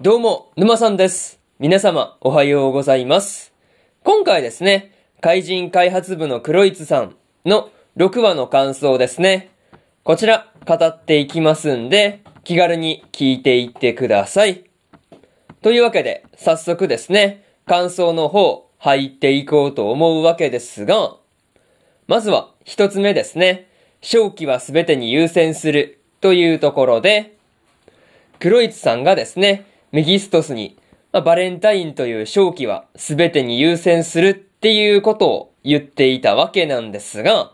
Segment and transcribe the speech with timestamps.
[0.00, 1.38] どうも、沼さんです。
[1.60, 3.52] 皆様、おはようございます。
[4.02, 7.14] 今回ですね、怪人開発部の黒いつさん
[7.44, 9.50] の6話の感想ですね。
[10.02, 14.64] こちら、語っていきますんで、気軽に聞いていってください。
[15.62, 21.14] というわけで、早速ですね、感想の方、入っていこうと思うわけですが、
[22.08, 23.68] まずは、一つ目ですね。
[24.00, 27.36] 正気は全てに優先するというところで、
[28.40, 30.76] 黒いつさんがですね、メギストスに、
[31.12, 37.52] まあ、バレンタインという正気は全てに優先するっていうことを言っていたわけなんですが、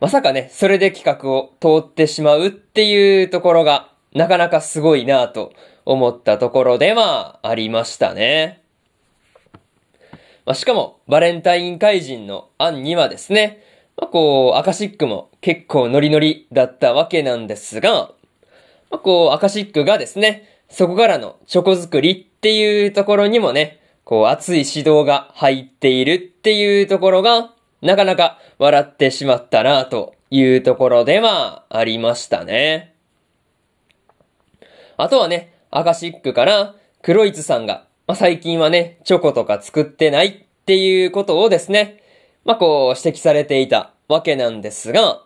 [0.00, 5.52] まさかね、それで企画を通ってしまうっていうところが、なかなかすごいなぁと
[5.84, 8.62] 思ったところではありましたね。
[10.46, 13.62] まあ、しかも、バレンタイン怪人の案にはですね、
[13.98, 18.12] まあ、こう、アカシックも結構ノリノリだったわけなんですが、
[18.90, 32.94] まあ、こう、アカシックがですね、そこからのチョコ作りっていうところにもね、こう、熱い指導が入っているっていうところが、なかなか笑ってしまったなというところではありましたね。
[34.96, 42.02] あとはね、アカシックから、クロイツさんが、まあ、最近はね、チョコとか作ってないっていうことをですね、
[42.44, 45.22] まあ、こう指摘されていたわけなんですが、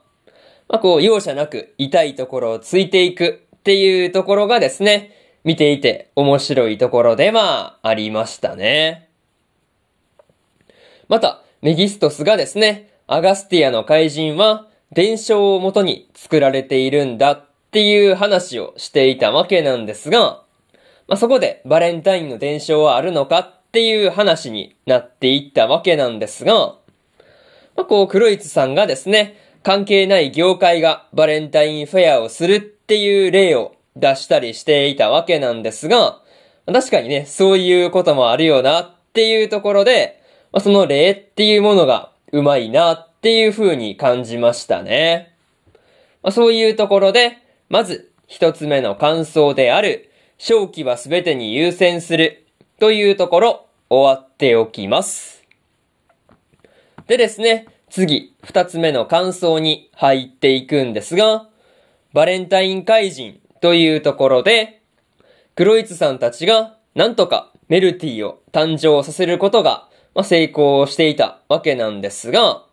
[0.68, 9.08] まあ、こう容赦なく痛いところをついていくっていうところがですね、見ていて面白いところではありましたね。
[11.08, 20.42] また、メギストスがですね、アガスティアの怪人は伝承をもとに作られているんだっていう話をしていたわけなんですが、
[21.08, 26.76] まあ、そこでバレンタインの伝承はあるのかっていう話になっていったわけなんですが、
[27.74, 36.20] まあ、こう、クロイツさんがですね、関係ない業界がバレンタインフェアをするっていう例を出したりしていたわけなんですが、
[36.66, 45.34] 確かにね、そういうこともあるよなっていうところで、まあ、その例っていうものがうまいなっていう風に感じましたね。
[46.22, 47.38] まあ、そういうところで、
[47.68, 52.44] まず一つ目の感想である、正気は全てに優先する
[52.78, 55.44] というところ終わっておきます。
[57.06, 61.48] でですね、次、二つ目の感想に入っていくんですが、
[62.14, 64.82] バレンタイン怪人というところで、
[65.54, 72.64] クロイツさんたちがなんとかメルティを誕生させることが、まあ、成功していたわけなんですが、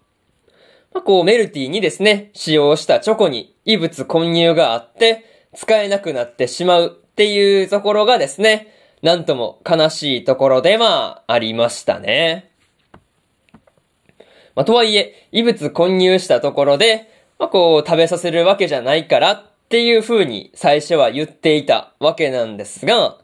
[0.92, 8.74] まあ、こうメルティにですね、使用したチョコに異物混入があって、使えなくなってしまうっていうところがですね、
[9.04, 12.52] なんとも悲しいところではありましたね。
[14.56, 23.20] まあ、とはいえ、異物混入したところで、まあ、こう、食べさせるわけじゃないからっっていう風に最初は言っていたわけなんですが、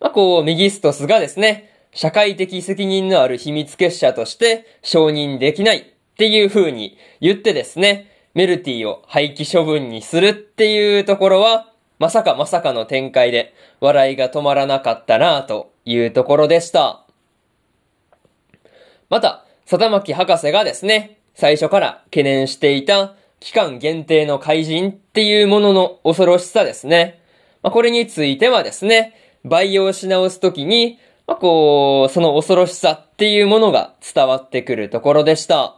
[0.00, 5.84] まあ、こう、メギストスがですね、社会的責任のある秘密結社として承認できないっ
[6.18, 17.06] ていう風に言ってですね、メルティを廃棄処分にするっていうところは、まさかまさかの展開で笑いが止まらなかったなというところでした。
[19.08, 27.20] また、貞巻博士がですね、最初から懸念していた期間限定の怪人っていうものの恐ろしさですね。
[27.62, 29.12] まあ、これについてはですね、
[29.44, 35.76] 培養し直すときに、まあ、こう、その恐ろしさっていうものが伝わってくるところでした。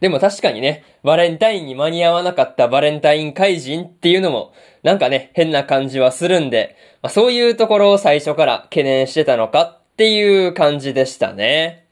[0.00, 4.52] でも確かにね、バレンタインに間に合わなかったバレンタイン怪人っていうのも、
[4.82, 11.85] なんかね、変な感じはするんで、まあ、そういうところを最初から懸念してたのかっていう感じでしたね。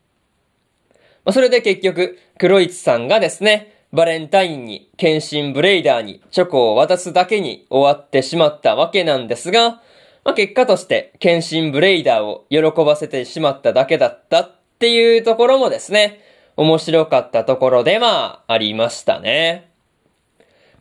[1.25, 9.83] まあ、それで結局、クロイツさんがですね、バレンタインに、ケンシンブレイダーにチョコを渡すだけに終わってしまったわけなんですが、
[10.25, 16.21] まあ、結果として、ケンシンブレイダーを喜ばせてしまっただけだったっていうところもですね、
[16.57, 19.71] 面白かったところではありましたね。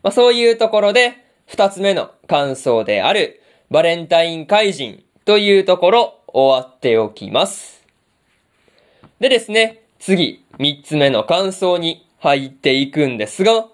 [0.02, 1.14] まあ、そういうところで、
[1.46, 3.40] 二つ目の感想である、
[3.70, 7.86] バレンタイン怪人というところ、終わっておきます。
[9.20, 13.68] でですね、次、三つ目の感想に入っていくんですが、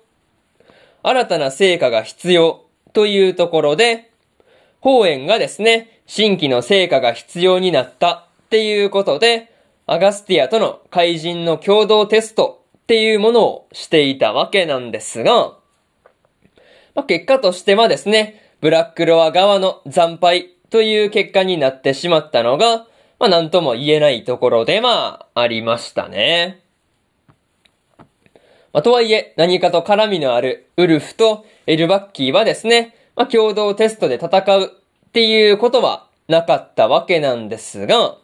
[1.03, 4.13] 新たな成果が必要というところで、
[4.79, 9.53] 法園がですね、新規の成果が必要になったっていうことで、
[9.89, 15.57] アガスティアとの怪人の共同テストっていうものをしていたわけなんですが、
[16.95, 22.87] まあ、結果としてはですね、ブラックロア側の惨敗という結果になってしまったのが、
[23.21, 26.63] まあなんとも言えないところでまあありましたね。
[28.73, 38.17] まあとはいえ何かと絡みのあるウルフとエルバッキーはですね、まあ共同テストで戦うっていうことはなかったわけなんですが、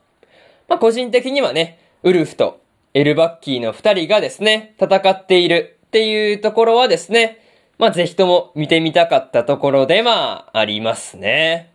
[0.66, 2.60] まあ個人的にはね、ウルフと
[2.94, 7.43] エルバッキーの二人がですね、戦っているっていうところはですね、
[7.78, 11.70] まあぜひとも見てみたかったところではありますね。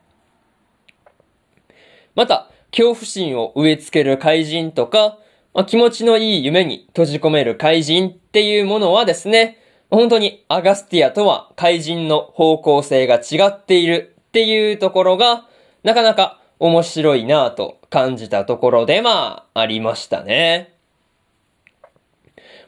[2.15, 5.17] また、恐怖心を植え付ける怪人とか、
[5.53, 9.57] まあ、気持ちのいい夢に閉じ込める怪人っていうものはですね、
[9.89, 15.45] 本当にアガスティアとは怪人の方向性が違っているっていうところが、
[15.83, 20.73] なかなか面白いなぁと感じたところでまあ、ありましたね。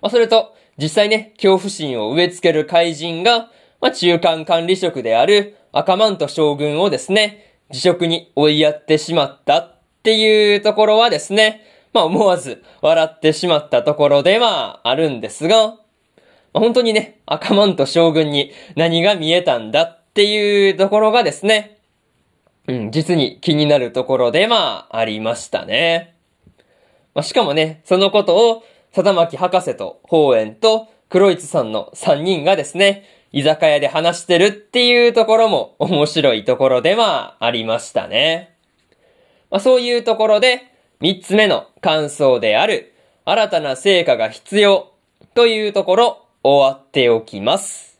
[0.02, 9.73] まあ、それと、実際ね、恐怖心を植え付ける怪人が、まあ、中間管理職である赤マント将軍をですね、辞職に追いやってしまった
[10.04, 11.62] っていうところはですね、
[11.94, 15.78] まあ思わず笑ってしまったところではあるんですが、ま
[16.56, 21.78] あ、本当にね、赤マント将軍に何が見えたんだっていうところがですね、
[22.68, 26.16] うん、実に気になるところでまありましたね。
[27.14, 38.53] まあ、しかもね、そのことを、貞巻博士と法園と黒市さんの3人がですね、居酒屋で話してるっていうところも面白いところではありましたね。
[39.54, 40.64] まあ、そういうところで、
[41.00, 42.92] 三つ目の感想である、
[43.24, 44.92] 新たな成果が必要
[45.36, 48.00] というところ、終わっておきます。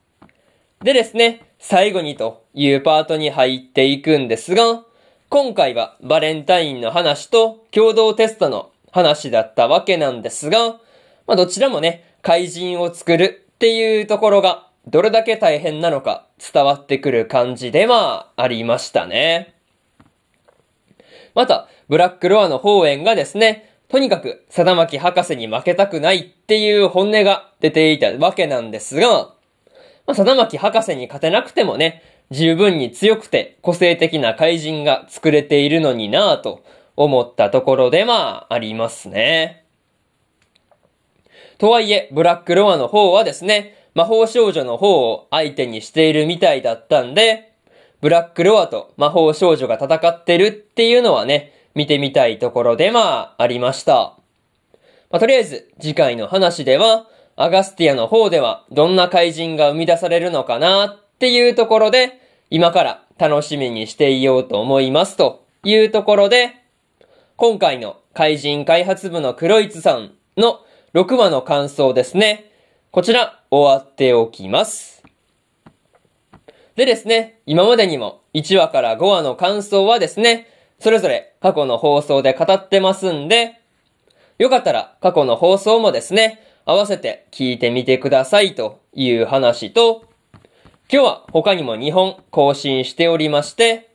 [0.82, 4.84] でですね、最後にというパートに入っていくんですが、
[5.30, 10.80] 今回はバレンタインの話と共同テストの話だったわけなんですが、
[11.28, 19.53] まあどちらもね、怪人を作るっていうところがどれだけ大変なのか伝わってくる感じではありましたね。
[21.36, 29.34] また、ブラックロアの方園がですね、とにかく、貞巻博士に負けたくないっていう本音が出ていたわけなんですが、
[30.06, 32.02] まあ、貞巻博士に勝てなくてもね、
[32.32, 36.64] 十分に強くて個性的な怪人が作れているのになぁと
[36.96, 39.66] 思ったところでまあありますね。
[41.58, 47.53] とはいえ、ブラックロアの方はですね、魔法少女の方を相手にしているみたいだったんで、
[48.04, 54.18] ブラックロアと魔法少女が戦ってるっていうのはね、見てみたいところでまあ、ありました。
[55.10, 57.08] まあ、とりあえず、次回の話では、
[57.38, 62.20] アガスティアの方ではどんな怪人が生み出されるのかなっていうところで、
[62.50, 66.52] 今から楽しみにしていようと思いますというところで、
[67.38, 70.60] 今回の怪人開発部の黒ツさんの
[70.94, 72.52] 6話の感想ですね。
[72.92, 75.03] こちら終わっておきます。
[76.76, 80.48] でですね、今までにも1話から5話の感想はですね、
[80.80, 83.62] それぞれ過去の放送で語ってますんで、
[84.40, 90.06] よかったら過去の放送もですね、合わせて聞いてみてくださいという話と、
[90.92, 93.92] 今日は他にも2本更新しておりまして、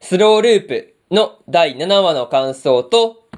[0.00, 3.28] スローループの第7話の感想と、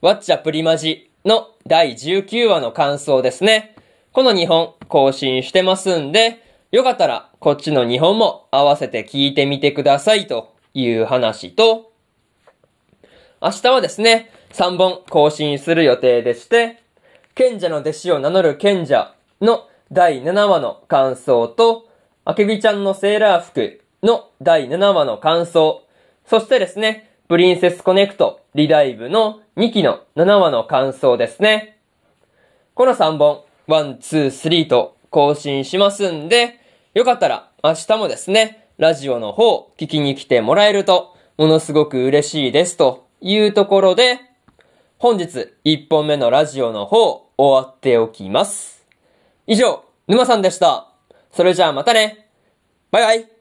[0.00, 3.74] ワッチャプリマジの第19話の感想ですね。
[4.12, 11.92] この2本更新してますんで、よかったらこっちの2本も合わせて聞いてみてくださいという話と、
[13.40, 16.82] 明日はですね、3本更新する予定でして、
[17.34, 21.88] 賢者の弟子を名乗る賢者の第7話の感想と、
[22.24, 25.84] あけびちゃんのセーラー服の第7話の感想、
[26.24, 31.78] そしてですね、プリンセスコネクトリダイブの2期の7話の感想ですね。
[32.74, 36.55] この3本、1、2、3と更新しますんで、
[36.96, 44.18] よかったら明日もですね、ラジオの方聞きに来てもらえると、ものすごく嬉しいですというところで、
[44.96, 48.86] 本日1本目のラジオの方終わっておきます。
[49.46, 50.88] 以上、沼さんでした。
[51.32, 52.30] それじゃあまたね。
[52.90, 53.35] バイバイ。